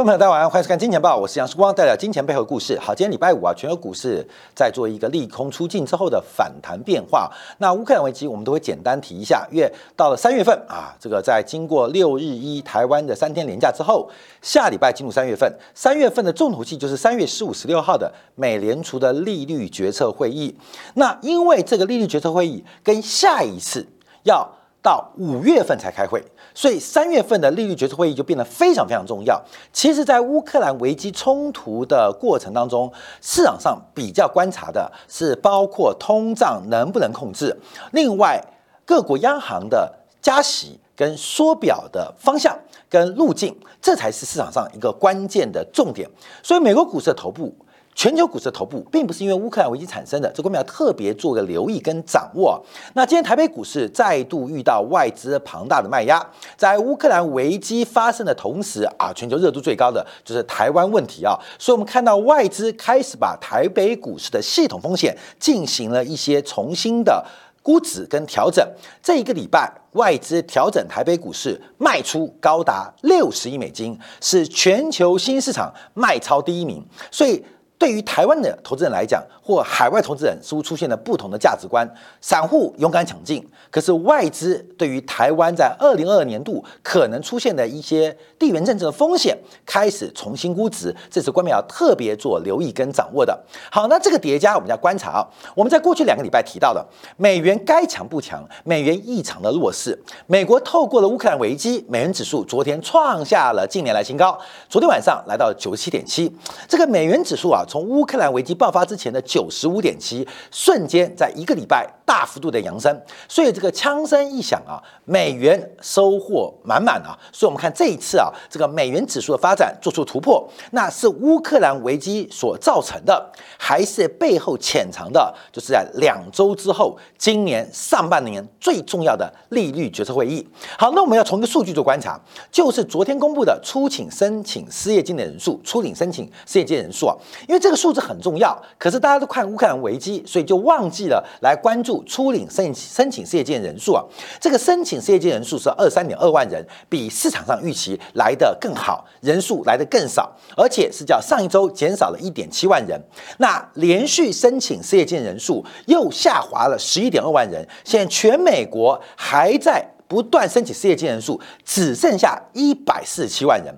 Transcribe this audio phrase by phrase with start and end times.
[0.00, 2.78] 各位朋友，大家晚上好，欢迎收看《金钱报》，我是杨世光，带来金钱背后的故事。
[2.80, 7.30] 好，今天礼拜五啊，全球股市在做一个利空出尽之后的反弹变化。
[7.58, 14.08] 那乌克兰危机，我们都会简单提一下，因为到了三月份啊，这个在经过六日一台湾的三天连假之后，
[14.40, 20.56] 下礼拜进入三月份，三月份的重头戏就是三月十五、十六号的美联储的利率决策会议。
[20.94, 23.86] 那因为这个利率决策会议跟下一次
[24.22, 24.50] 要
[24.82, 26.22] 到五月份才开会。
[26.54, 29.40] 所以三月份的利率决策会议就变得非常非常重要。
[29.72, 37.56] 其实，在乌克兰危机冲突的过程当中，市场上比较观察的是包括通胀能不能控制，
[37.92, 38.42] 另外
[38.84, 42.58] 各国央行的加息跟缩表的方向
[42.88, 46.10] 跟路径，这才是市场上一个关键的重点。
[46.42, 47.54] 所以，美国股市的头部。
[48.00, 52.58] 全球股市的头部并不是因为乌克兰危机产生的，这我们要特别做个留意跟掌握。
[52.94, 56.26] 那今天台北股市再度遇到外资庞大的卖压，
[56.56, 67.22] 在乌克兰危机发生的同时啊，全球热度最高的就是台湾问题啊，所以我们看到外资开始把台北股市的系统风险进行了一些重新的
[67.62, 68.66] 估值跟调整。
[69.02, 77.44] 这一个礼拜，外资调整台北股市卖出高达六十亿美金，是全球新市场卖超第一名，所以。
[77.80, 81.90] 对于台湾的投资人来讲，或海外投资人似乎出现了不同的价值观。
[82.20, 93.42] 散户勇敢抢进，可是外资对于台湾在二零二二年度可能出现的一些地缘政治的风险开始重新估值，这是官媒要特别做留意跟掌握的。
[93.72, 95.26] 好，那这个叠加我们要观察啊。
[95.54, 96.86] 我们在过去两个礼拜提到的，
[97.16, 99.98] 美元该强不强，美元异常的弱势。
[100.26, 104.38] 美国透过了乌克兰危机，美元指数昨天创下了近年来新高，
[104.68, 106.30] 昨天晚上来到九十七点七。
[106.68, 107.64] 这个美元指数啊。
[107.70, 130.44] 从乌克兰危机爆发之前的九十五点七，瞬间在一个礼拜大幅度的扬升，所以这个枪声一响啊，美元收获满满啊，所以我们看这一次啊，这个美元指数的发展做出突破，那是乌克兰危机所造成的，还是背后潜藏的，就是在两周之后，今年上半年最重要的利率决策会议。
[130.76, 132.20] 好，那我们要从一个数据做观察，
[132.50, 137.14] 就是昨天公布的出请申请失业金的人数，出领申请失业金人数啊，
[137.46, 144.02] 因为这个数字很重要，可是大家都看乌克兰危机，所以就忘记了来关注初领申请申请失业金人数啊。
[144.40, 153.00] 这个申请失业金人数是二三点二万人，比市场上预期来的更好，人数来的更少，而且是叫上一周减少了一点七万人。
[153.38, 163.72] 那连续申请失业金人数又下滑了十一点二万人，现在全美国还在不断申请失业金人数，只剩下一百四十七万人。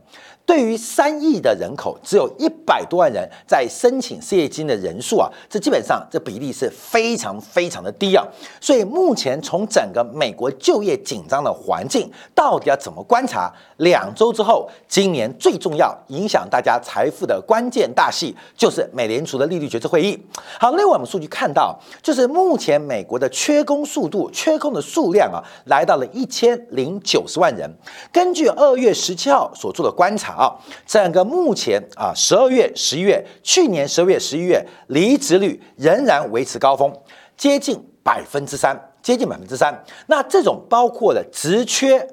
[0.44, 8.26] 对于三亿的人口，只有一百多万人在申请失业金的人数啊，这基本上这比例是非常非常的低啊。
[8.60, 13.52] 所以目前从整个美国就业紧张的环境，到底要怎么观察？
[13.78, 20.20] 两周之后，今年最重要影响大家财富的关键大戏，就是美联储的利率决策会议。
[20.58, 27.72] 好，另外我们数据看到，就是目前美国的缺工速度、缺工的数量啊，来到了一千零九十万人。
[28.12, 30.31] 根据二月十七号所做的观察。
[30.36, 30.56] 啊，
[30.86, 36.92] 整个目前啊，十二月、十一月，去年十二月、十一月，离职率仍然维持高峰，
[37.36, 39.84] 接近百分之三，接近百分之三。
[40.06, 42.06] 那这种包括了职缺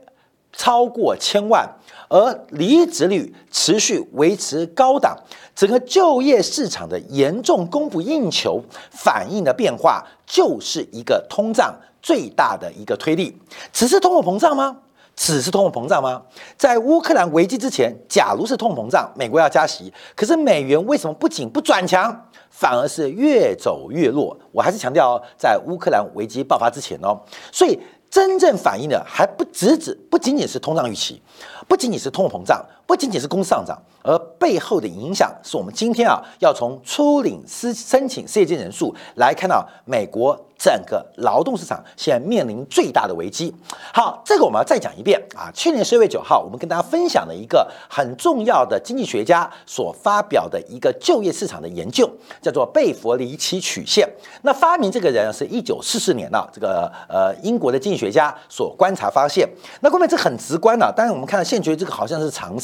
[0.52, 1.69] 超过千万，
[2.09, 5.16] 而离职率持续维持高档，
[5.56, 13.38] 整个就业市场的严重供不应求反映的变化，就是一个通胀最大的一个推力。
[13.72, 14.78] 只是通货膨胀吗？
[15.19, 16.22] 只是通货膨胀吗？
[16.57, 22.09] 在乌克兰危机之前，假如是通货膨胀，美国要加息，可是美元为什么不仅不转强，
[22.50, 24.35] 反而是越走越弱？
[24.53, 27.19] 我还是强调，在乌克兰危机爆发之前哦，
[27.51, 27.77] 所以
[28.10, 31.22] 真正反映的还不只只，不仅仅是通胀预期，
[31.68, 40.36] 不仅仅是通货膨胀，不仅仅是工资上涨，而背后的影响是我们今天啊要从初领失申请失业金人数来看到美国。
[40.62, 43.56] 整个劳动市场现在面临最大的危机。
[43.94, 45.50] 好，这个我们要再讲一遍啊。
[45.53, 54.06] 去年十二月九号，我们跟大家分享了一个很重要的经济学家所发表的一个就业市场的研究，叫做贝弗里奇曲线。
[54.41, 59.47] 那发明这个人是一九四四年啊，这个呃英国的经济学家所观察发现。
[59.80, 62.59] 那后面这很直观啊，当然我们看到现觉得这个好像是常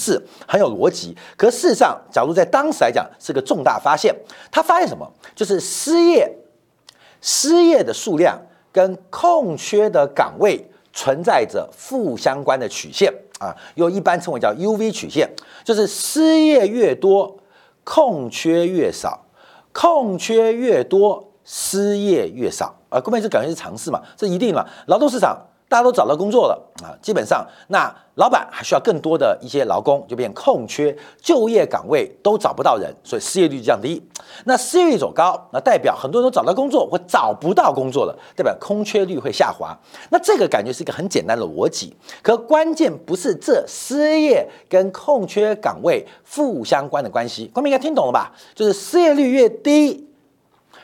[0.47, 1.15] 很有逻辑。
[1.37, 4.15] 可事实上，假如在当时来讲，是个重大发现。
[4.51, 5.11] 他发现什么？
[5.35, 6.31] 就是失业。
[7.21, 8.39] 失业的数量
[8.71, 10.63] 跟空缺的岗位
[10.93, 15.27] 存在着负相关的曲线啊，又一般称为叫 U V 曲线，
[15.63, 17.35] 就是失业越多，
[17.83, 19.25] 空缺越少，
[19.73, 23.01] 空缺越多，失业越少啊。
[23.01, 24.01] 各位这感觉是常识嘛？
[24.15, 24.63] 这一定嘛？
[24.85, 25.35] 劳动市场
[25.67, 34.01] 大家都找到工作了啊，基本上那老板还需要更多的一些劳工，就变空缺，就业岗位都找不到人，所以失业率降低。
[34.45, 39.77] 那失业率走高，那代表很多人都找到工作或找不到工作了，代表空缺率会下滑。
[40.11, 47.47] 那这个感觉是一个很简单的逻辑，可关键不是这失业跟空缺岗位负相关的关系。
[47.47, 48.31] 观众应该听懂了吧？
[48.53, 50.07] 就是失业率越低，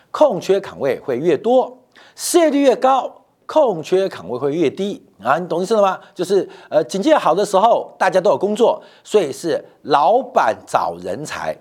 [0.09, 1.77] 空缺岗位会越多；
[2.15, 3.20] 失业率越高。
[3.51, 6.00] 空缺岗位会越低啊，你懂意思了吗？
[6.15, 11.53] 就是呃，经济好的时候，大家都有工作，所以是老板找人才；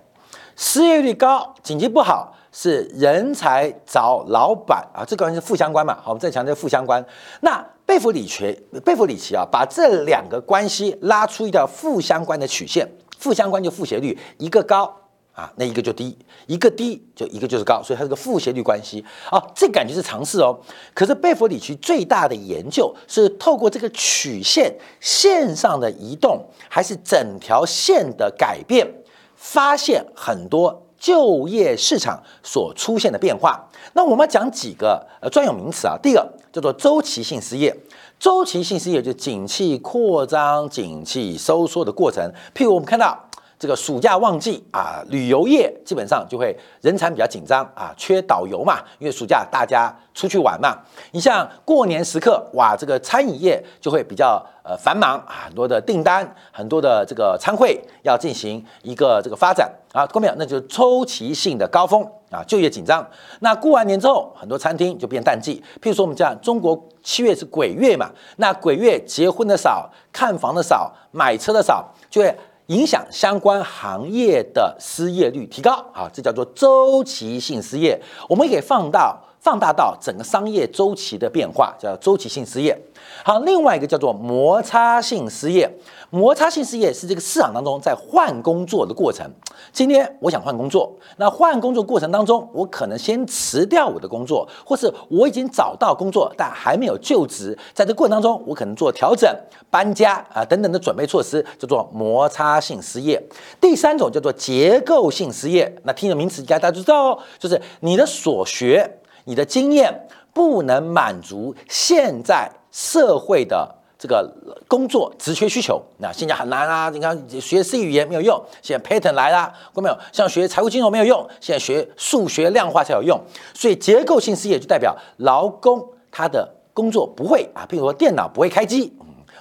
[0.55, 5.03] 失业率高，经济不好，是人才找老板啊。
[5.05, 5.99] 这个是负相关嘛？
[6.01, 7.05] 好，我们再强调负相关。
[7.41, 12.89] 那贝弗里奇，贝弗里奇啊，把这两个关系拉出一条负相关的曲线，
[13.19, 14.95] 负相关就负斜率，一个高。
[15.41, 16.15] 啊，那一个就低，
[16.47, 19.03] 一个低就一个就是高，所以它是个负斜率关系。
[19.33, 20.59] 哦，这感觉是常识哦。
[20.93, 28.87] 可是贝弗里奇最大的研究是透过这个曲线线上的移动，还是整条线的改变，
[29.35, 33.67] 发现很多就业市场所出现的变化。
[33.95, 37.75] 那我们讲几个呃专有名词啊，第一个叫做周期性失业，
[38.19, 42.31] 周期性失业就景气扩张、景气收缩的过程。
[42.55, 43.19] 譬如我们看到。
[43.61, 50.79] 这个暑假旺季啊，旅游业基本上就会人才比较紧张啊，缺导游嘛，因为暑假大家出去玩嘛。
[51.13, 60.35] 你像过年时刻，哇，这个餐饮业就会比较呃繁忙啊，很多的订单，很多的这个餐会要进行一个这个发展啊，看到没有？
[60.39, 63.07] 那就是周期性的高峰啊，就业紧张。
[63.41, 65.63] 那过完年之后，很多餐厅就变淡季。
[65.83, 72.35] 譬如说我们讲中国七月是鬼月嘛，那鬼月结婚的少，看房的少，买车的少，就会。
[72.71, 78.01] 影响相关行业的失业率提高啊，这叫做周期性失业。
[78.29, 82.79] 我们可以放到放大到整个商业周期的变化，叫周期性失业。
[83.25, 85.69] 好，另外一个叫做摩擦性失业。
[86.11, 89.27] 摩擦性失业是这个市场当中在换工作的过程。
[89.73, 99.35] 今天我想换工作，那换工作过程当中，我可能先辞掉我的工作，或是我已经找到工作但还没有就职，在这过程当中，我可能做调整、
[99.71, 103.23] 搬家啊等等的准备措施，叫做摩擦性失业。
[103.59, 105.75] 第三种叫做结构性失业。
[105.85, 113.77] 那听的名词应该大家都知道哦，就是你的所学、你的经验不能满足现在社会的。
[114.03, 114.35] 这个
[114.67, 116.89] 工作职缺需求，那现在很难啊！
[116.89, 119.99] 你看学 C 语言没有用，现在 Python 来了，过没有？
[120.11, 123.21] 像学财务金融没有用，现在学数学量化才有用。
[123.53, 128.91] 所以结构性失业就代表劳工他的工作不会啊，比如说电脑不会开机，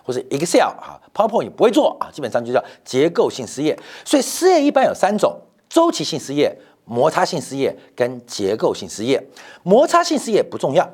[0.04, 3.80] 或者 Excel 啊，PowerPoint 不会做啊，基本上就叫结构性失业。
[4.04, 5.40] 所以失业一般有三种：
[5.70, 6.54] 周期性失业、
[6.90, 9.24] 摩擦性失业跟结构性失业。
[9.64, 10.90] 摩擦性失业不重要。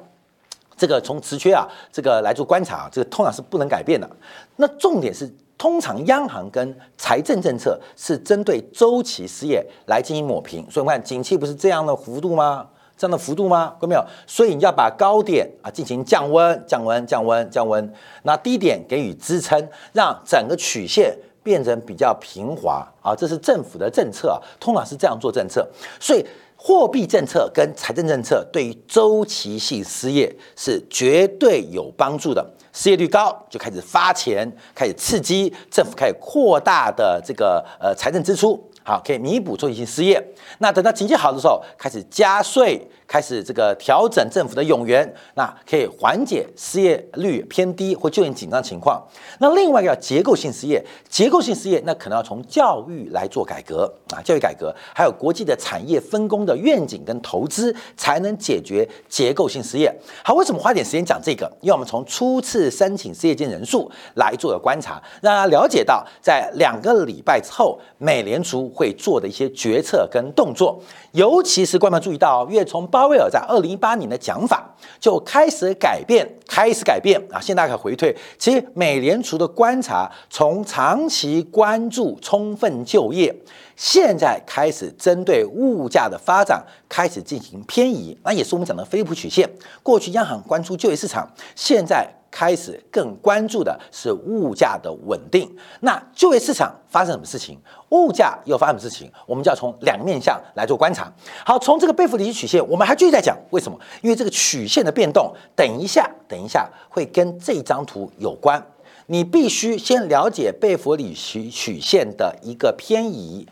[0.77, 4.09] 这个从职缺啊，这个来做观察，这个通常是不能改变的。
[4.57, 10.69] 那重点是，通常央行跟财政政策是针对周期失业来进行抹平。
[10.69, 12.67] 所以我们看，景气不是这样的幅度吗？
[12.97, 13.69] 这样的幅度吗？
[13.79, 14.05] 看到没有？
[14.27, 23.15] 所以你要把高点啊进行降温、降温、降温、降温，那低点给予支撑，让整个曲线变成比较平滑啊。
[23.15, 25.65] 这是政府的政策啊，通常是这样做政策。
[26.01, 26.25] 所以。
[26.57, 32.43] 货币政策跟财政政策对于周期性失业是绝对有帮助的。
[32.73, 40.19] 失业率高，就开始发钱，开始刺激政府，开始扩大的这个呃财政支出，好，可以弥补周期性失业。
[40.57, 42.89] 那等到经济好的时候，开始加税。
[43.07, 49.01] 开始这个调整政府的冗员，那可以缓解失业率偏低或就业紧张情况。
[49.39, 59.93] 那另外一个结构性失业，结构性失业那可能要从教育来做改革啊，教育改革，还有国际的产业分工的愿景跟投资，才能解决结构性失业。
[60.23, 61.51] 好，为什么花点时间讲这个？
[61.61, 70.81] 因为我们从初次申请失业金人数来做个观察，让大家了解到在两个礼拜之后，美联储会做的一些决策跟动作，
[71.11, 77.41] 尤其是观众注意到，越从鲍威尔在二零一八年的讲法就开始改变，开始改变啊！
[77.41, 83.35] 现在可以回退，其实美联储的观察从长期关注充分就业，
[83.75, 89.49] 现在开始针对物价的发展开始进行偏移，那也是我们讲的菲利普曲线。
[89.83, 92.09] 过去央行关注就业市场，现在。
[92.35, 95.49] 开始更关注的是物价的稳定。
[95.79, 97.57] 那就业市场发生什么事情？
[97.91, 99.09] 物价又发生什么事情？
[99.25, 101.09] 我们就要从两个面向来做观察。
[101.45, 103.79] 好，从这个贝弗里奇曲线，我们还继续在讲为什么？
[104.01, 108.61] 因为这个曲线的变动，等一下，等一下会跟这张图有关。
[109.07, 113.47] 你必须先了解贝弗里奇曲线的一个偏移，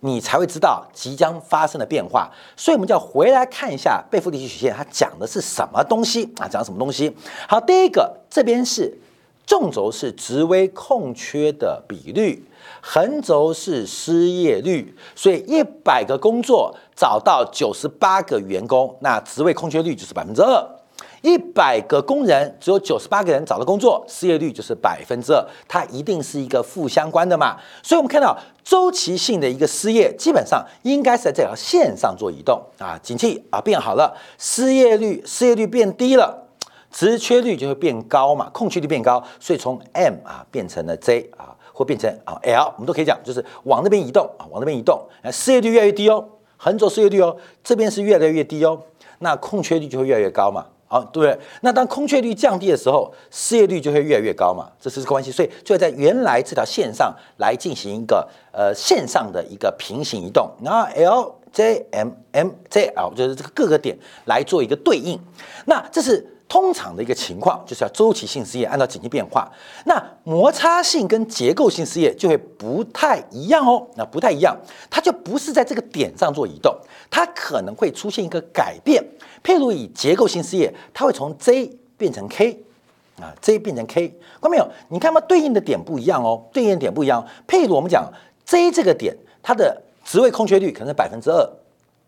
[0.00, 2.30] 你才会知道即将发生的变化。
[2.56, 6.48] 所以，我们就要回来看一下贝弗利曲线，它讲的是什么东西啊？
[6.48, 7.14] 讲什么东西？
[7.48, 8.98] 好，第一个这边是
[9.46, 12.46] 纵轴是职位空缺的比率。
[12.82, 20.66] 横轴是失业率，所以一百个工作找到九十八个员工，那职位空缺率就是百分之二。
[21.22, 27.56] 一百个工人只有九十八个人找到工作，失业率就是百分之二，它一定是一个负相关的嘛？
[27.82, 36.48] 所以我们看到周期性的一个失业，基本上应该是在这条线上做移动啊，景气啊变好了，失业率失业率变低了，
[36.90, 41.56] 职缺率就会变高嘛，空缺率变高，所以从 M 啊变成了 J 啊。
[41.72, 45.00] 或变成啊 L，我们都可以讲，就是往那边移动啊，往那边移动，
[45.32, 46.22] 失业率越来越低哦，
[46.58, 47.34] 横轴失业率哦，
[47.64, 48.78] 这边是越来越低哦，
[49.20, 51.38] 那空缺率就会越来越高嘛，好，对？
[51.60, 65.16] 那当空缺率降低的时候，失业率就会越来越高嘛，这是关系，所以就要在原来这条线上来进行一个呃线上的一个平行移动，然后 L J M M J L 就是这个各个点来做一个对应，
[65.66, 66.36] 那这是。
[66.50, 69.48] 通常的一个情况就是要周期性失业，按照景气变化，
[69.84, 73.86] 那摩擦性跟结构性失业就会不太一样哦。
[73.94, 74.56] 那不太一样，
[74.90, 76.76] 它就不是在这个点上做移动，
[77.08, 79.00] 它可能会出现一个改变。
[79.42, 82.62] 譬如以结构性失业，它会从 J 变成 K，
[83.20, 84.68] 啊，J 变成 K，看到没有？
[84.88, 87.26] 你看嘛，对应的点不一样哦，对应的点不一样。
[87.48, 88.10] 譬如我们讲
[88.44, 91.50] J 这个点，它的职位空缺率可能是百分之二，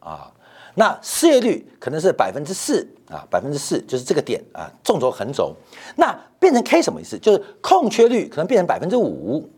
[0.00, 0.32] 啊。
[0.74, 5.54] 那失业率可能是百分之四啊，百分之四就是这个点啊，纵轴横轴。
[5.96, 7.18] 那变成 K 什么意思？
[7.18, 9.50] 就是空缺率可能变成百分之五，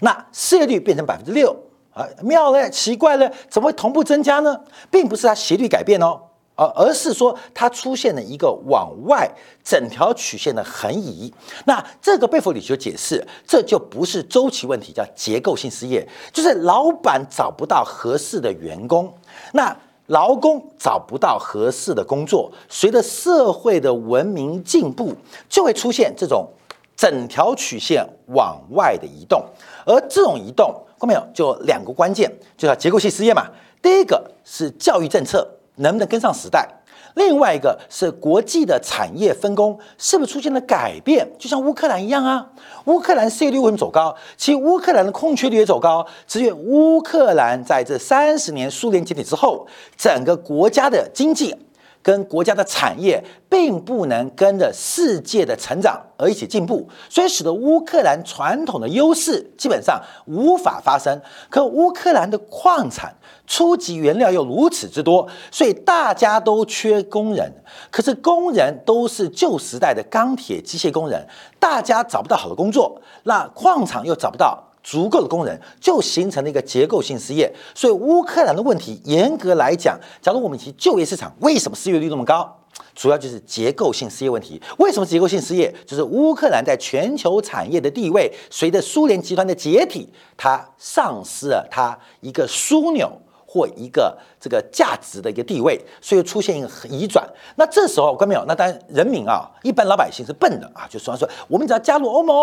[0.00, 1.54] 那失业率变成百分之六
[1.92, 4.58] 啊，妙嘞，奇怪了，怎么会同步增加呢？
[4.90, 6.18] 并不是它斜率改变哦，
[6.54, 9.30] 而而是说它出现了一个往外
[9.64, 11.32] 整条曲线的横移。
[11.64, 19.12] 那这个贝弗里就解释，这就不是周期问题，叫结构性失业，就是老板找不到合适的员工。
[19.52, 25.14] 那劳工找不到合适的工作，随着社会的文明进步，
[25.48, 26.46] 就会出现这种
[26.94, 29.42] 整条曲线往外的移动。
[29.86, 31.26] 而这种移动，看到没有？
[31.32, 33.46] 就两个关键，就叫结构性失业嘛。
[33.80, 35.48] 第一个是教育政策
[35.82, 36.66] 能不能跟上时代。
[37.14, 41.30] 另外一个是国际的产业分工是不是出现了改变？
[41.38, 42.46] 就像乌克兰一样啊，
[42.86, 44.16] 乌克兰失业率为什么走高？
[44.38, 51.54] 其实乌克兰的空缺率也走高，只有乌克兰在这三十年苏联解体之后，整个国家的经济。
[52.02, 61.20] 跟国家的产业并不能跟着世界的成长而一起进步，所以使得乌克兰传统的优势基本上无法发生。
[61.48, 63.14] 可乌克兰的矿产
[63.46, 67.52] 初级原料又如此之多，所以大家都缺工人。
[67.90, 71.26] 可是工人都是旧时代的钢铁机械工人，
[71.60, 74.71] 大家找不到好的工作，那矿场又找不到。
[74.82, 82.58] 足够的工人就形成了一个结构性失业，所以乌克兰的问题严格来讲，假如我们提就业市场，为什么失业率那么高？
[82.94, 84.60] 主要就是结构性失业问题。
[84.78, 85.72] 为什么结构性失业？
[85.86, 93.10] 就是乌克兰在全球产业的地位，随着苏联集团的解体，它丧失了它一个枢纽
[93.46, 97.26] 或一个这个价值的一个地位，所以出现一个移转。
[97.56, 98.44] 那这时候，看到没有？
[98.46, 102.34] 那当然人民啊，一般老百姓是笨的啊，就说说我们只要加入欧盟。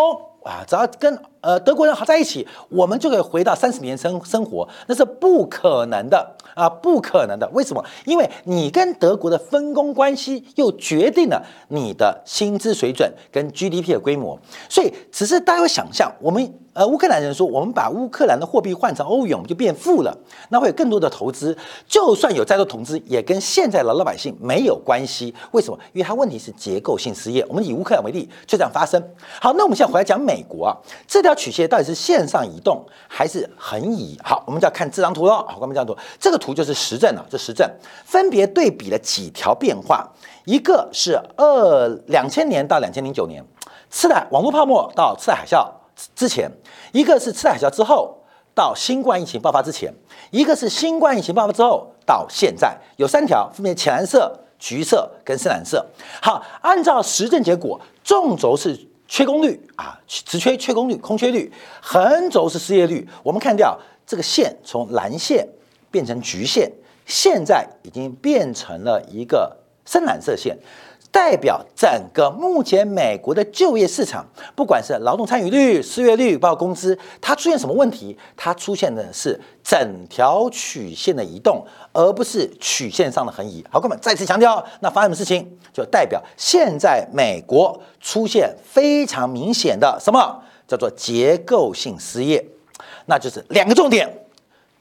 [0.43, 7.47] 啊，只要跟呃德国人好在一起，我们就可以回到三十年生生活，那是不可能的啊，不可能的。
[7.49, 7.83] 为什么？
[8.05, 20.17] 因为你跟德国的分工关系又决定了你的薪资水准跟 GDP 的规模，所以只是大家会想象，我们呃乌克兰人说，我们把乌克兰的货币换成欧元，我们就变富了，
[20.49, 21.57] 那会有更多的投资。
[21.87, 25.33] 就算有再多投资，也跟现在的老百姓没有关系。
[25.51, 25.77] 为什么？
[25.91, 27.45] 因为它问题是结构性失业。
[27.49, 29.01] 我们以乌克兰为例，就这样发生。
[29.41, 30.19] 好，那我们现在回来讲。
[30.29, 34.15] 美国啊，这条曲线到底是线上移动还是横移？
[34.23, 35.37] 好，我们就要看这张图喽。
[35.47, 37.25] 好，我们这张图，这个图就是实证了。
[37.27, 37.67] 这实证
[38.05, 40.07] 分别对比了几条变化，
[40.45, 43.43] 一个是二两千年到两千零九年，
[43.89, 45.67] 次贷网络泡沫到次贷海啸
[46.15, 46.47] 之前；
[46.91, 48.15] 一个是次贷海啸之后
[48.53, 49.91] 到新冠疫情爆发之前；
[50.29, 52.77] 一个是新冠疫情爆发之后到现在。
[52.97, 55.83] 有三条，分别浅蓝色、橘色跟深蓝色。
[56.21, 58.87] 好，按照实证结果，纵轴是。
[59.09, 61.51] 缺工率啊，直缺缺工率，空缺率，
[61.81, 63.05] 横轴是失业率。
[63.23, 65.45] 我们看掉这个线从蓝线
[65.89, 66.71] 变成橘线，
[67.07, 70.55] 现在已经变成了一个深蓝色线。
[71.11, 74.25] 代表整个目前美国的就业市场，
[74.55, 78.17] 不管是劳动参与率、失业率，包括工资，它出现什么问题？
[78.37, 83.65] 它出现的是整条曲线的移动，而不是曲线上的横移。
[83.71, 85.57] 好，哥们再次强调，那发生什么事情？
[85.73, 92.43] 就代表现在美国出现非常明显的什么叫做结构性失业？
[93.05, 94.07] 那就是两个重点：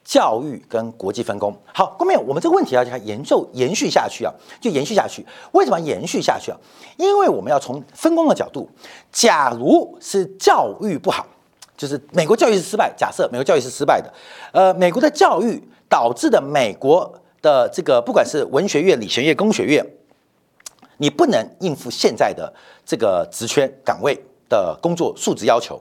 [0.09, 1.55] 教育跟国际分工。
[1.71, 5.23] 好，后面我们这个问题要它研究延续下去啊，就延续下去。
[5.51, 6.57] 为什么延续下去啊？
[6.97, 8.67] 因为我们要从分工的角度，
[9.11, 11.27] 假如是教育不好，
[11.77, 12.91] 就是美国教育是失败。
[12.97, 14.11] 假设美国教育是失败的，
[14.51, 17.13] 呃，美国的教育导致的美国
[17.43, 19.85] 的这个不管是文学院、理学院、工学院，
[20.97, 22.51] 你不能应付现在的
[22.83, 25.79] 这个职缺岗位的工作素质要求。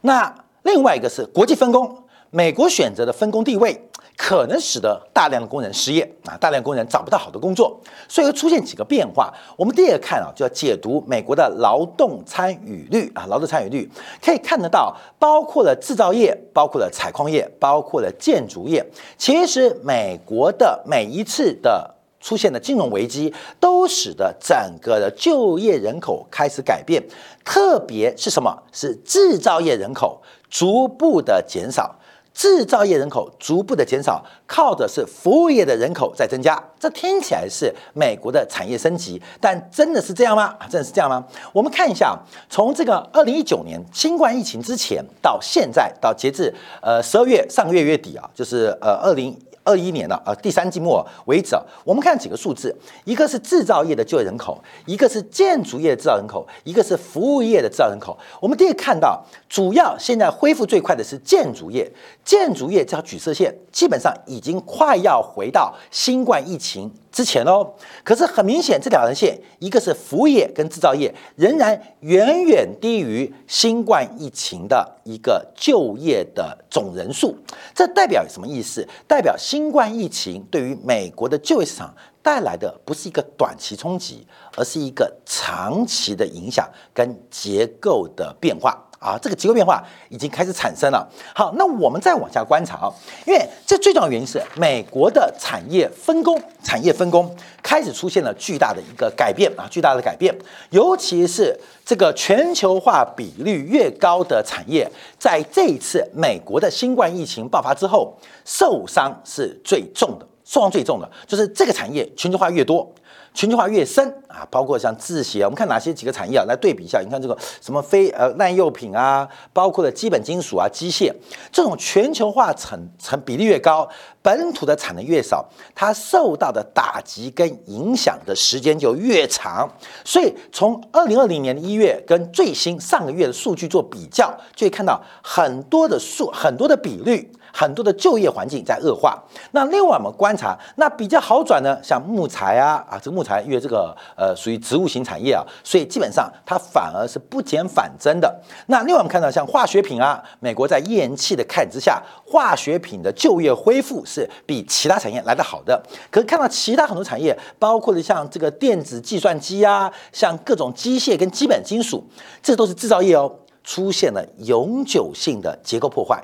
[0.00, 2.02] 那另外一个是国际分工。
[2.32, 3.76] 美国选择的分工地位，
[4.16, 7.76] 可能使得大量的工人失业啊，大量工人找不到好的工作，
[8.08, 9.34] 所以会出现几个变化。
[9.56, 13.90] 我们第二个看啊，就要解读美国的劳动参与率啊，劳动参与率
[14.22, 18.84] 可以看得到，包括了制造业，包括了采矿业，包括了建筑业。
[19.18, 27.02] 其实美国的每一次的出现的金融危机，都使得整个的就业人口开始改变，
[27.44, 28.56] 特别是什么？
[28.70, 31.96] 是制造业人口逐步的减少。
[32.32, 36.62] 制造业人口逐步的减少，靠的是服务业的人口在增加。
[36.78, 40.56] 这听起来是美国的产业升级，但真的是这样吗？
[40.68, 41.24] 真的是这样吗？
[41.52, 42.18] 我们看一下，
[42.48, 49.36] 从这个二零一九年新冠疫情之前到现在，到截至呃十二月上个月月底啊，就是呃二零。
[49.70, 52.74] 二一年了，啊，第三季末为止，我们看几个数字，
[53.04, 58.18] 一个是制造业的就业人口，一个是建筑业的制造人口，一个是服务业的制造人口。
[58.40, 61.88] 我们第一看到，主要现在恢复最快的是建筑业，
[62.24, 66.90] 建筑业这条橘色线基本上已经快要回到新冠疫情。
[67.12, 67.74] 之前哦，
[68.04, 77.36] 可是很明显，这两条线，一个是服务业跟制造业，仍然远远低于新冠疫情的一个就业的总人数。
[77.74, 78.86] 这代表什么意思？
[79.08, 84.26] 代表新冠疫情对于美国的就业市场带来的不是一个短期冲击，
[84.56, 88.89] 而是一个长期的影响跟结构的变化。
[89.00, 91.08] 啊，这个结构变化已经开始产生了。
[91.34, 92.92] 好，那我们再往下观察啊，
[93.26, 100.36] 因为这最重要原因是美国的产业分工，产业分工开始出现了巨大的一个改变啊，巨大的改变。
[100.68, 104.86] 尤其是这个全球化比率越高的产业，
[105.18, 112.86] 在这一次美国的新冠疫情爆发之后，受伤是最重的，受伤最重的就是这个产业全球化越多。
[113.32, 117.00] 全球化越深啊，包括像制鞋，我们看哪些几个产业啊，来对比一下。
[117.00, 121.12] 你看这个什么非呃耐用品啊，包括了基本金属啊、机械，
[121.52, 123.88] 这种全球化成成比例越高，
[124.20, 129.68] 本土的产能越少，它受到的打击跟影响的时间就越长。
[130.04, 137.30] 所以从二零二零年的一月跟最新上个月的数据做比较，就会看到很多的数很多的比率。
[137.52, 139.20] 很多的就业环境在恶化。
[139.50, 148.40] 那另外我们观察，那比较好转呢，像木材啊啊，这个木材因为这个呃属于植物型产业啊，所以基本上它反而是不减反增的。
[148.66, 155.82] 那另外我们看到像化学品啊，美国在页岩气的看之下，化学品的就业恢复是比其他产业来得好的。
[156.10, 162.04] 可是看到其他很多产业，包括了像这个电子计算机啊，像各种机械跟基本金属，
[162.42, 163.32] 这都是制造业哦，
[163.64, 166.22] 出现了永久性的结构破坏。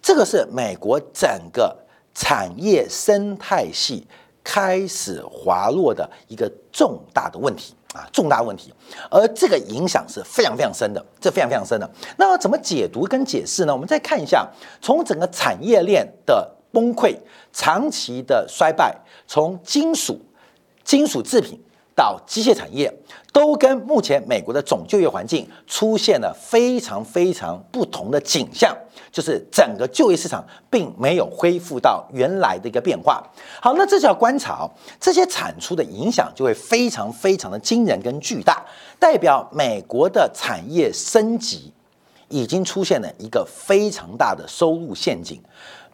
[0.00, 1.76] 这个是美国整个
[2.14, 4.06] 产业生态系
[4.42, 8.72] 开始滑落的一个重大的问题啊，重大问题，
[9.10, 11.90] 而这个影响是非常非常深的，这非常非常深的。
[12.16, 13.72] 那怎么解读跟解释呢？
[13.72, 14.48] 我们再看一下，
[14.80, 17.16] 从整个产业链的崩溃、
[17.52, 20.20] 长期的衰败，从金属、
[20.84, 21.60] 金属制品。
[21.98, 22.88] 到机械产业，
[23.32, 28.72] 都跟目前美国的总就业环境出现了非常非常不同的景象，
[29.10, 33.20] 就是整个就业市场并没有恢复到原来的一个变化。
[33.60, 38.64] 好，那这就要观察这些产出的影响，就会非常非常的惊人跟巨大，
[39.00, 41.72] 代表美国的产业升级
[42.28, 45.40] 已经出现了一个非常大的收入陷阱。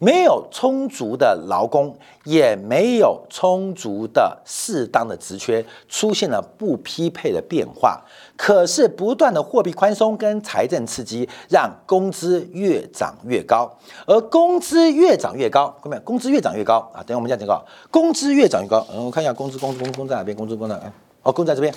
[0.01, 8.03] 没有充足的劳工，也没有充足的适当的职缺，出现了不匹配的变化。
[8.37, 13.71] 可是不断的货币宽松跟财政刺激，让工资越涨越高。
[14.05, 16.99] 而工资越涨越高，各位，工资越涨越高啊！
[17.07, 18.85] 等下我们讲这个，工资越涨越高。
[18.93, 20.37] 嗯，我看一下工资，工资，工，工在哪边？
[20.37, 20.93] 工资，工资啊？
[21.23, 21.73] 哦，工资在这边。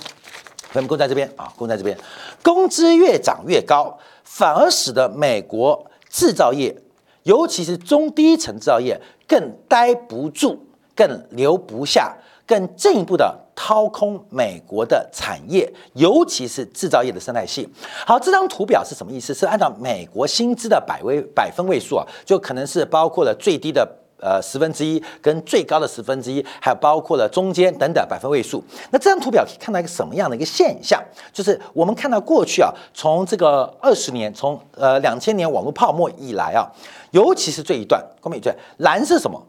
[0.70, 1.96] 朋友们，工资在这边啊，工在这边。
[2.42, 3.96] 工资越涨越高，
[4.30, 6.76] 反而使得美国制造业。
[7.24, 10.58] 尤其是中低层制造业更待不住，
[10.94, 17.68] 更留不下，更进一步的掏空美国的产业，尤其是制造业的生态系。
[18.06, 19.34] 好，这张图表是什么意思？
[19.34, 23.86] 是按照美国薪资的百位百分位数啊，就可能是包括了最低的
[24.20, 28.62] 呃十分之一跟最高的十分之一，还有包括了中间等等百分位数。
[28.90, 31.02] 那这张图表可以看到一个什么样的一个现象？
[31.32, 36.66] 就是我们看到过去啊，从这个二十年，从呃两千年网络泡沫以来啊，
[37.10, 39.40] 尤其是这一段，后面一段蓝色什么？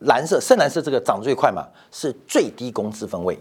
[0.00, 3.38] 蓝色深蓝色这个涨最快嘛，是最低工资分位，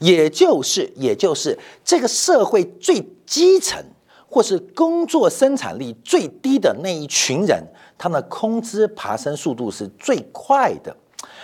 [0.00, 3.80] 也就是也就是这个社会最基层
[4.28, 7.62] 或是工作生产力最低的那一群人。
[7.98, 10.96] 他们的工资爬升速度是最快的。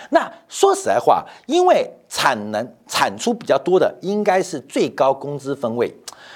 [0.09, 5.93] 那说实在话，因为产能产出比较多的，应该是最高工资分位，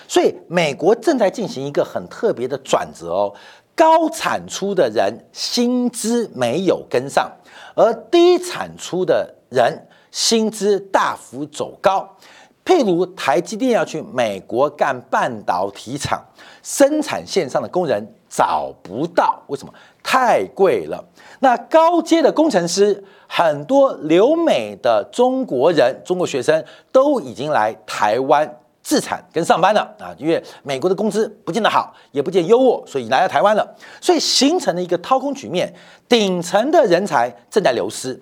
[0.08, 3.34] 所以美国正在进行一个很特别的转折哦。
[3.76, 7.32] 高产出的人薪资没有跟上，
[7.76, 12.18] 而低产出的人薪资大幅走高。
[12.66, 16.22] 譬如台积电要去美国干半导体厂，
[16.62, 19.74] 生产线上的工人找不到，为什么？
[20.12, 21.06] 太贵了。
[21.40, 30.10] 那高阶的工程师，很多留美的中国人、中国学生都已经来台湾自产跟上班了啊！
[30.18, 33.76] 因为美国的工资不见得好，也不见优渥，所以来到台湾了。
[34.02, 35.72] 所以形成了一个掏空局面，
[36.08, 38.20] 顶层的人才正在流失，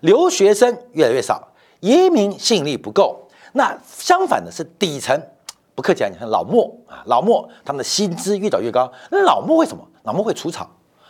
[0.00, 1.46] 留学生越来越少，
[1.78, 3.16] 移民吸引力不够。
[3.52, 5.16] 那相反的是底层，
[5.76, 8.90] 不客气啊，你看老莫啊，老莫他们的薪资越找越高。
[9.12, 9.86] 那老莫为什么？
[10.02, 10.68] 老莫会除草。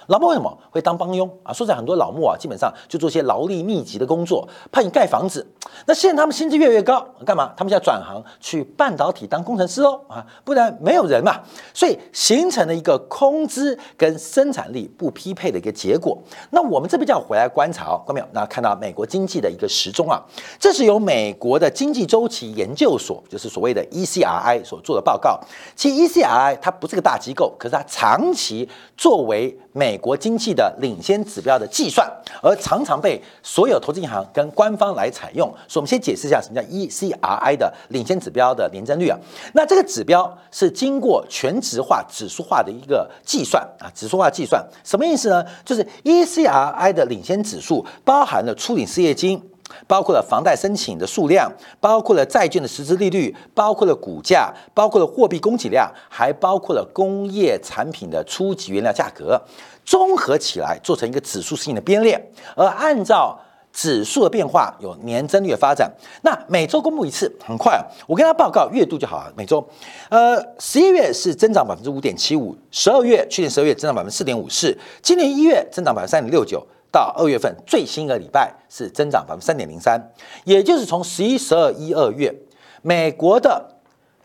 [0.08, 1.52] 老莫为什么会当帮佣啊？
[1.52, 5.46] 说在很多老莫啊，基本上就做些劳力密集的工作，派你盖房子。
[5.86, 7.52] 那现在他们薪资越来越高，干嘛？
[7.56, 11.38] 他们现在转行去半导体当工程师哦啊，不然没有人嘛。
[11.74, 16.16] 所以形成了一个工资跟生产力不匹配的一个结果。
[16.50, 18.26] 那我们这边就要回来观察哦，看到没有？
[18.32, 20.18] 那看到美国经济的一个时钟啊，
[20.58, 25.38] 这是由美国的经济周期研究所，就是所谓的 ECRI 所做的报告。
[25.76, 28.66] 其实 ECRI 它不是个大机构，可是它长期
[28.96, 32.10] 作为美国经济的领先指标的计算，
[32.42, 35.48] 而常常被所有投资银行跟官方来采用。
[35.66, 39.18] 所以，我们先解释一下什么叫 ECRI 的领先指标的年增率啊？
[39.54, 45.44] 那这个指标是经过全值化、指数化的一个计算啊，指数化计算什么意思呢？
[45.64, 49.42] 就是 ECRI 的领先指数包含了初领失业金，
[49.86, 51.50] 包括了房贷申请的数量，
[51.80, 59.40] 包括了债券的实质利率，包括了股价，包括了货币供给量，还包括了工业产品的初级原料价格。
[59.84, 63.38] 综合起来做成一个指数性的编列，而按照
[63.72, 65.90] 指数的变化有年增率的发展。
[66.22, 69.32] 那每周公布一次，很快啊，我跟他报告月度就好了。
[69.34, 69.66] 每周，
[70.10, 80.12] 呃，十一月是增长百分之五点七五，十二月去年十二月增长百分之四点五四，今年一月增长百分之三点六九，到二月份最新一个礼拜是增长百分之三点零三，
[80.44, 82.34] 也就是从十一、十二、一二月，
[82.82, 83.74] 美国的。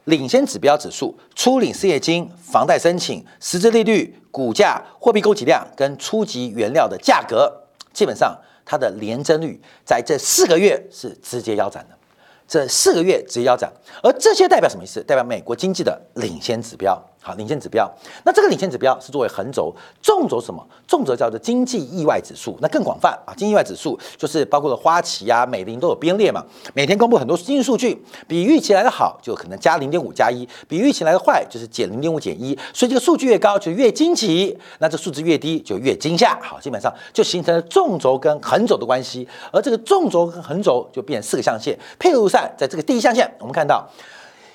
[0.06, 7.50] 领先指标指数、初领失业金、房贷申请、实质利率、股价、货币供给量跟初级原料的价格，
[7.94, 11.98] 基本上它的年增率在这四个月是直接腰斩的。
[12.46, 13.72] 这四个月直接腰斩，
[14.04, 15.02] 而这些代表什么意思？
[15.02, 17.02] 代表美国经济的领先指标。
[17.26, 17.90] 好，领先指标。
[18.26, 20.62] 那这个领先指标是作为横轴，纵轴什么？
[20.86, 22.58] 纵轴叫做经济意外指数。
[22.60, 26.44] 那更广泛啊，经济意外指数就是包括了花旗啊、美林都有编列嘛。
[26.74, 32.54] 每天公布很多经济数据，比预期来的好，就可能加零点五加一；比预期来的坏，就是减零点五减一。
[32.74, 36.38] 所以这个数据越高就越惊奇，那这数字越低就越惊吓。
[36.42, 41.80] 好，基本上就形成了纵轴跟横轴的关系，而这个纵轴跟横轴就变四个象限。
[41.98, 43.88] 譬如在在这个第一象限，我们看到。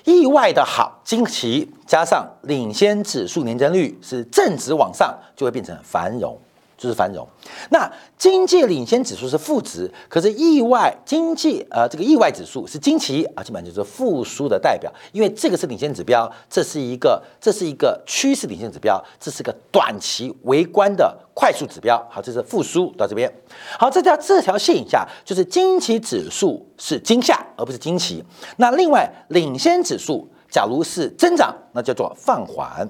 [0.09, 6.35] 意外的好，惊奇加上领先指数年增率是正值往上，就会变成繁荣。
[6.79, 7.27] 就是繁荣，
[7.71, 22.01] 那经济领先指数是负值，可是意外经济呃这个意外指数是惊奇啊，基本上就是复苏的代表，因为这个是领先指标，这是一个这是一个趋势领先指标，这是个短期微观的快速指标。
[22.09, 23.29] 好，这是复苏到这边。
[23.77, 28.23] 好，这条这条线以下就是惊奇指数是惊吓而不是惊奇。
[28.55, 32.87] 那另外领先指数假如是增长，那叫做放缓；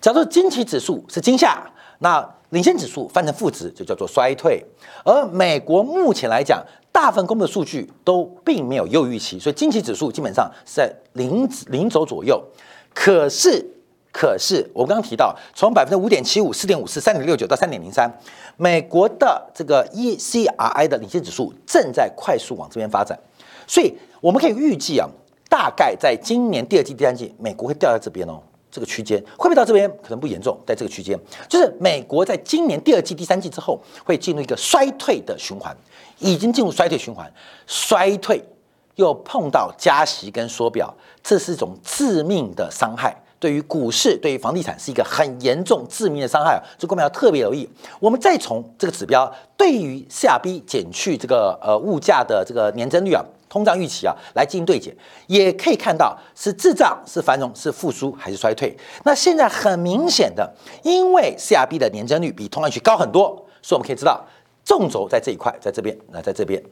[0.00, 1.68] 假如惊奇指数是惊吓，
[1.98, 4.64] 那领先指数翻成负值就叫做衰退，
[5.04, 12.40] 而美国目前来讲，大部分公布的数据都并没有优于预期，所以经济指数基本上是在零零轴左右。
[12.94, 13.62] 可是，
[14.12, 18.10] 可是我刚刚提到，从百分之五点七五、四点五四、三点六九到三点零三，
[18.56, 23.18] 美国的这个 ECRI 的领先指数正在快速往这边发展，
[23.66, 25.06] 所以我们可以预计啊，
[25.50, 28.40] 大概在今年第二季、第三季，美国会掉在这边哦。
[28.70, 29.88] 这个区间会不会到这边？
[30.02, 35.74] 可能不严重，在这个区间，就是美国在今年第二季、第三季之后会进入一个衰退的循环，
[36.18, 37.32] 已经进入衰退循环，
[37.66, 38.42] 衰退
[38.96, 43.16] 又碰到加息跟缩表，这是一种致命的伤害。
[43.38, 47.68] 对于股市、对于房地产是一个很严重致命的伤害啊，所以各位要特别留意。
[48.00, 53.24] 我们再从这个指标对于 CRB 减去这个呃物价的这个年增率啊。
[53.48, 54.94] 通胀预期啊，来进行对解，
[55.26, 58.76] 也可以看到是滞胀、是繁荣、是复苏还是衰退。
[59.04, 64.24] 那现在很明显的，因为 CRB 的年增率比通胀预期高很多，所以我们可以知道，
[64.64, 66.62] 纵轴在这一块，在这边，那在这边。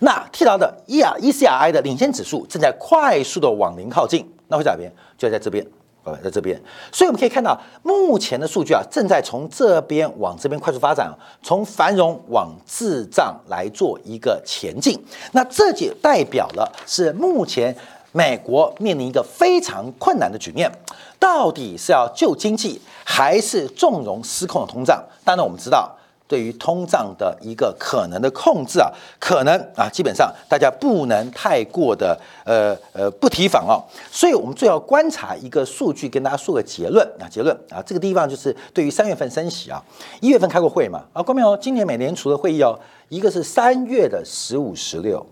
[0.00, 4.92] 那剃刀的 E R E C R I 的领先指数正在快速的往零靠近，那会在哪边？
[5.16, 5.66] 就在这边。
[6.06, 6.56] 呃在这边，
[6.92, 14.96] 所以我们可以看到，目前的数据啊，正在从这边往这边快速发展，从繁荣往滞胀来做一个前进。
[15.32, 17.76] 那这就代表了是目前
[18.12, 20.70] 美国面临一个非常困难的局面，
[21.18, 25.02] 到底是要救经济，还是纵容失控的通胀？
[25.24, 25.95] 当然，我们知道。
[26.28, 33.78] 对于通胀的一个可能的控制啊，可能啊，基本上大家不能太过的呃呃不提防哦。
[34.10, 39.82] 所以我们最要观察一个数据，跟大家说个结论啊，结论啊，这个地方就是对于三月份升息啊，
[40.20, 45.24] 一月份开过会嘛啊，关明哦，今年美联储的会议哦，一个是三月的十五十六，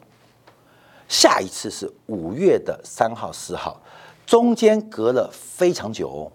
[1.08, 3.80] 下一次是五月的三号四号，
[4.24, 6.30] 中间隔了非常久。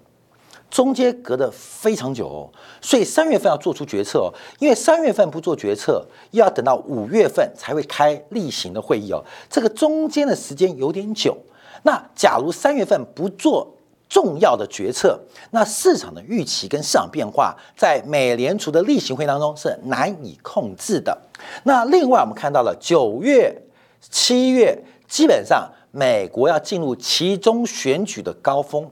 [0.69, 11.36] 中间隔得非常久，所以三月份要做出决策哦，因为三月份不做决策，又要等到五月份才会开例行的会议哦，这个中间的时间有点久。
[11.84, 13.67] 那假如三月份不做
[14.08, 15.19] 重要的决策，
[15.51, 21.17] 那市场的预期跟市场变化，在美联储的例行会当中是难以控制的。
[21.63, 23.55] 那另外我们看到了九月、
[24.01, 24.77] 七月，
[25.08, 28.89] 基本上美国要进入其中选举的高峰。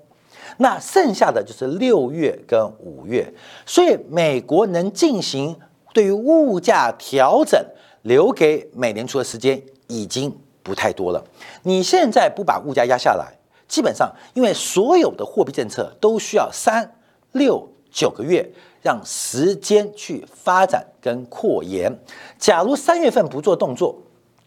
[0.55, 3.31] 那剩下的就是六月跟五月，
[3.65, 5.55] 所以美国能进行
[5.93, 7.61] 对于物价调整，
[8.03, 10.33] 留给美联储的时间已经
[10.63, 11.23] 不太多了。
[11.63, 13.33] 你现在不把物价压下来，
[13.67, 16.89] 基本上因为所有的货币政策都需要三
[17.33, 18.49] 六九个月，
[18.81, 21.91] 让时间去发展跟扩延。
[22.37, 23.93] 假如三月份不做动作，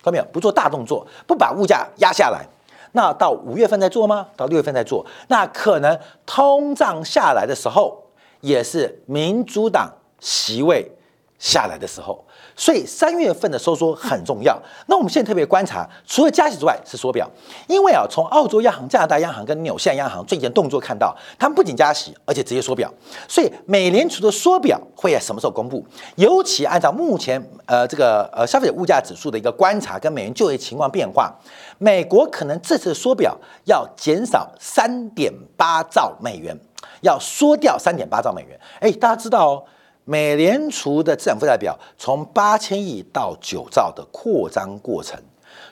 [0.03, 0.25] 看到没有？
[0.33, 2.47] 不做大动作，不把物价压下来。
[2.93, 4.27] 那到五月份再做吗？
[4.37, 5.05] 到六月份再做？
[5.29, 8.03] 那可能通胀下来的时候，
[8.41, 10.91] 也是民主党席位
[11.39, 12.25] 下来的时候。
[12.61, 14.61] 所以三月份的收缩很重要。
[14.87, 17.27] 那我们现在特别观察，除了加息之外是缩表，
[17.67, 22.93] 因为啊，从澳洲央行、加拿大央行跟纽西兰央行最近动作看到，他们不仅加息，而且直接缩表。
[23.27, 25.83] 所以美联储的缩表会在什么时候公布？
[26.17, 31.35] 尤其按照目前呃这个呃消费者物价指数的一个观察跟美元就业情况变化，
[31.79, 36.55] 美国可能这次缩表要减少三点八兆美元，
[37.01, 38.61] 要缩掉三点八兆美元。
[38.81, 39.65] 哎，大家知道哦。
[40.11, 45.17] 美联储的资产负债表从八千亿到九兆的扩张过程，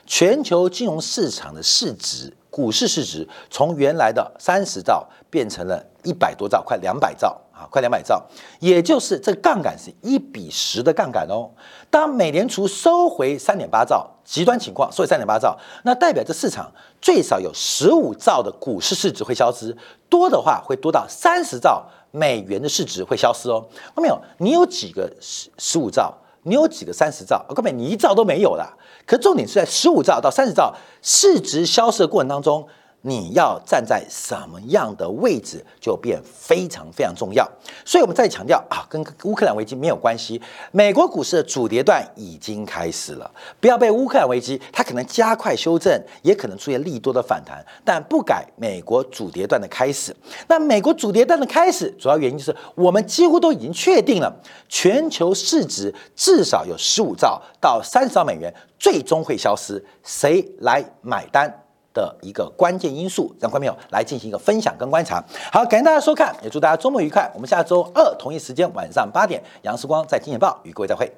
[0.05, 8.25] 全球金融市场的市值、股市市值从原来的三十兆变成了一百多兆，快两百兆啊，快两百兆，
[8.61, 11.51] 也就是这个杠杆是一比十的杠杆哦。
[11.89, 16.71] 当美联储收回三点八兆，极端情况收回三点八兆，那代表这市场
[17.01, 19.75] 最少有十五兆的股市市值会消失，
[20.07, 21.85] 多的话会多到三十兆。
[22.11, 24.21] 美元的市值会消失哦，后面有？
[24.37, 26.13] 你有几个十十五兆？
[26.43, 27.45] 你有几个三十兆？
[27.55, 28.77] 根本，你一兆都没有了。
[29.05, 32.67] 可重点是在十五兆到三十兆市值消失的过程当中。
[33.01, 37.49] 你要站在什么样的位置，就变非常非常重要。
[37.85, 40.41] 所以，我们再强调啊，跟乌克兰危机没有关系。
[40.71, 43.31] 美国股市的主跌段已经开始了，
[43.61, 50.15] 不要被乌克兰危机，它可能加快修正，也可能出现利多的反弹，但不改美国主跌段的开始。
[50.47, 54.33] 那美国主跌段的开始，主要原因就是我们几乎都已经确定了，
[54.67, 61.63] 全球市值至少有十五兆到三十兆美元，最终会消失，谁来买单？
[61.99, 65.21] 的一个关键因素，让观众朋友来进行一个分享跟观察。
[65.51, 67.29] 好，感谢大家收看，也祝大家周末愉快。
[67.33, 71.11] 我们下周二同一时间晚上八点，杨时光在《金钱报》与各位再会。